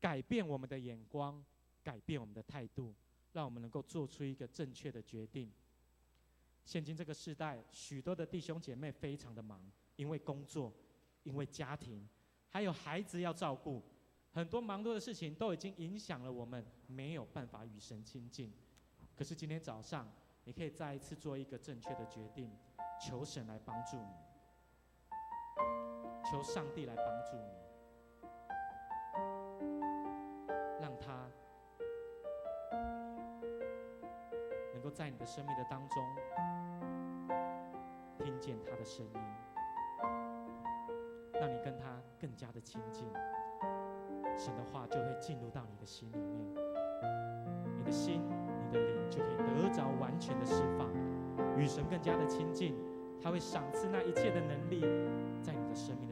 [0.00, 1.44] 改变我们的眼光，
[1.82, 2.94] 改变我们的态度，
[3.32, 5.50] 让我们能够做出一个正确的决定。
[6.64, 9.60] 现今这个时代，许多的弟兄姐妹非常的忙，
[9.96, 10.72] 因为工作，
[11.24, 12.08] 因为家庭，
[12.48, 13.82] 还有孩子要照顾，
[14.32, 18.52] 很多忙碌的事情都已经影响了我们，没有办法与神亲近。
[19.16, 20.10] 可是今天早上，
[20.44, 22.50] 你可以再一次做一个正确的决定，
[23.00, 24.14] 求神来帮助你，
[26.32, 27.42] 求上帝来帮助你，
[30.80, 31.28] 让他。
[34.72, 36.02] 能够在你的生命的当中
[38.18, 39.20] 听见他的声音，
[41.34, 43.06] 让你跟他更加的亲近，
[44.38, 46.54] 神的话就会进入到你的心里面，
[47.76, 48.22] 你的心、
[48.64, 50.88] 你的灵就可以得着完全的释放，
[51.58, 52.74] 与神更加的亲近，
[53.20, 54.80] 他会赏赐那一切的能力
[55.42, 56.11] 在你的生命。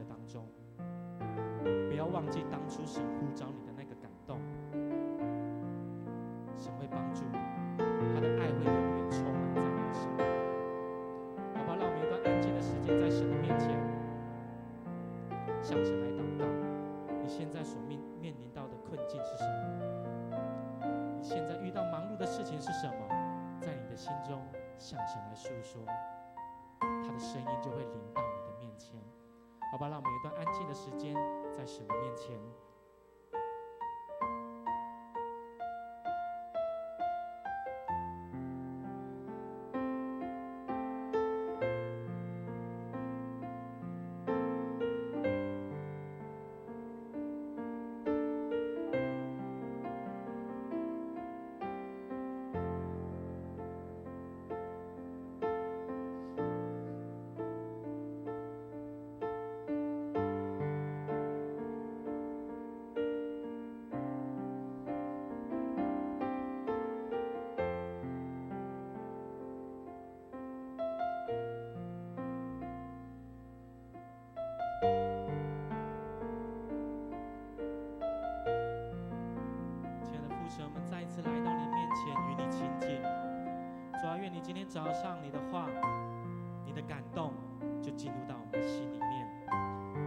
[2.10, 3.69] 忘记当初神呼召你的
[84.92, 85.68] 上，你的话，
[86.64, 87.32] 你的感动，
[87.82, 89.28] 就进入到我们的心里面，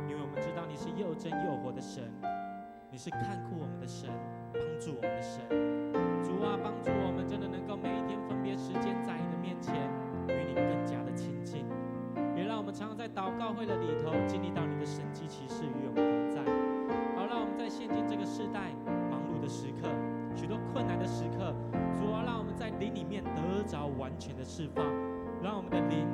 [0.07, 2.03] 因为我们知道你是又真又活的神，
[2.91, 4.09] 你是看顾我们的神，
[4.53, 5.41] 帮助我们的神。
[6.23, 9.75] 主啊，帮助我们，真的能够每一天分别时间在你的面前，
[10.27, 11.65] 与你更加的亲近，
[12.35, 16.41] 也让我们常常在祷告会的里头经历到你的神迹奇事与我们同在。
[17.15, 18.71] 好，让我们在现今这个时代
[24.13, 24.85] 完全的释放，
[25.41, 26.07] 让我们的灵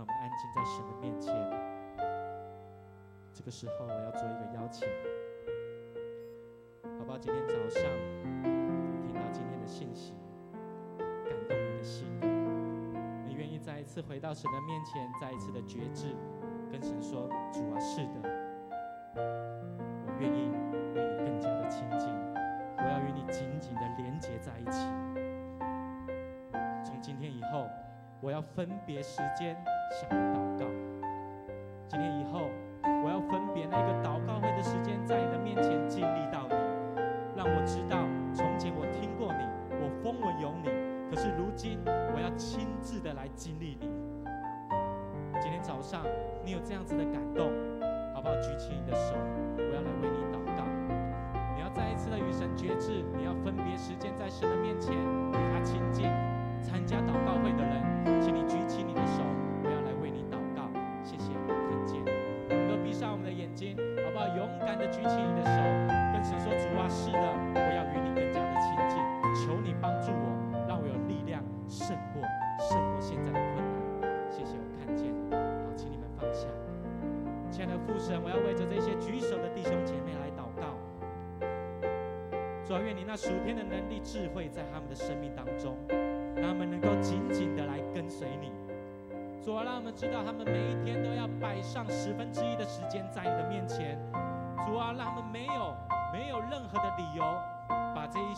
[0.00, 1.30] 让我们安静在神的面前。
[3.34, 4.88] 这个时候我要做一个邀请，
[6.98, 7.18] 好不好？
[7.18, 7.82] 今天早上
[9.02, 10.14] 听到今天的信息，
[10.96, 12.08] 感动你的心，
[13.26, 16.16] 你愿意再一次回到神的面前，再一次的决志，
[16.72, 18.22] 跟神说：“主啊，是的，
[19.16, 20.49] 我愿意
[28.40, 29.54] 要分别时间
[29.90, 30.79] 向你祷告。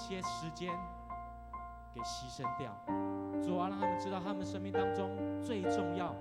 [0.03, 0.68] 些时间
[1.94, 2.74] 给牺牲掉。
[3.40, 6.14] 主啊，让他们知道，他们生命当中最重要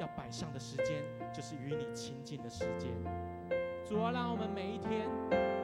[0.00, 2.90] 要摆上的时间，就是与你亲近的时间。
[3.84, 5.06] 主啊，让我们每一天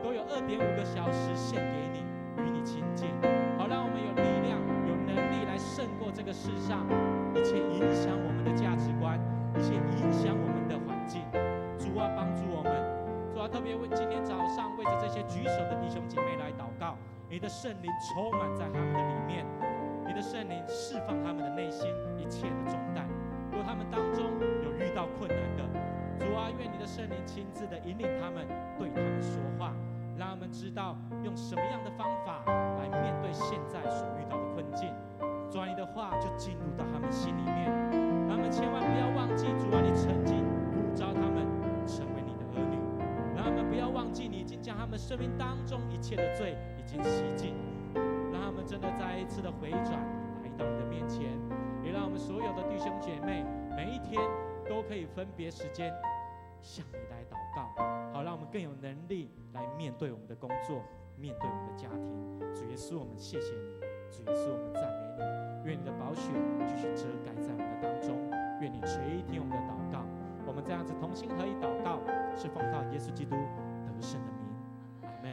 [0.02, 2.04] 都有二点五个小时献给你，
[2.44, 3.08] 与你亲近，
[3.56, 4.60] 好让我们有力量。
[4.86, 6.86] 有能力来胜过这个世上
[7.34, 9.18] 一切影响我们的价值观，
[9.56, 11.22] 一切影响我们的环境。
[11.78, 12.35] 主啊，帮。
[13.94, 16.96] 今天早上为着这些举手的弟兄姐妹来祷告，
[17.28, 19.46] 你的圣灵充满在他们的里面，
[20.06, 23.06] 你的圣灵释放他们的内心一切的重担。
[23.52, 24.24] 若他们当中
[24.64, 25.64] 有遇到困难的，
[26.18, 28.46] 主啊，愿你的圣灵亲自的引领他们，
[28.78, 29.72] 对他们说话。
[30.18, 34.88] 让他们知道用什么样的方法来面对现在所遇到的困境，
[35.50, 37.68] 主啊，你的话就进入到他们心里面。
[38.26, 41.44] 他们千万不要忘记，主啊，你曾经呼召他们
[43.68, 47.54] 不要忘记，你已经将他们生命当中一切的罪已经洗净。
[48.32, 49.92] 让他们真的再一次的回转
[50.42, 51.38] 来到你的面前，
[51.82, 53.44] 也让我们所有的弟兄姐妹
[53.76, 54.20] 每一天
[54.68, 55.92] 都可以分别时间
[56.60, 57.82] 向你来祷告。
[58.12, 60.82] 好，让我们更有能力来面对我们的工作，
[61.16, 62.14] 面对我们的家庭。
[62.54, 65.70] 主耶稣，我们谢谢你；主耶稣，我们赞美你。
[65.70, 66.30] 愿你的宝血
[66.66, 68.16] 继续遮盖在我们的当中，
[68.60, 70.05] 愿你垂听我们的祷告。
[70.46, 71.98] 我们这样子同心合意祷告，
[72.36, 74.46] 是奉靠耶稣基督得胜的名。
[75.02, 75.32] 阿门。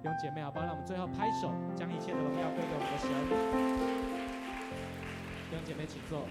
[0.00, 0.64] 弟兄姐妹，好不好？
[0.64, 3.10] 让我们最后拍手，将一切的荣耀归给我们的神。
[5.50, 6.22] 弟兄姐妹，请坐。